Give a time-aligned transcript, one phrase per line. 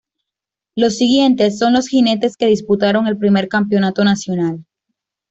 [0.75, 4.65] Los siguientes son los jinetes que disputaron el primer campeonato nacional.